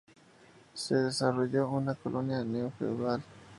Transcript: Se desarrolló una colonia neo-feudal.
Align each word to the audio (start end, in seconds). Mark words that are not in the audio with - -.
Se 0.73 0.95
desarrolló 0.95 1.69
una 1.69 1.93
colonia 1.93 2.43
neo-feudal. 2.43 3.21